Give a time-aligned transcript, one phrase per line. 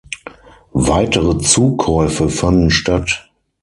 [0.73, 3.29] Weitere Zukäufe fanden statt.